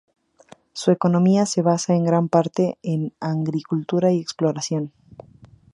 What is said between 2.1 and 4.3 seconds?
parte en agricultura y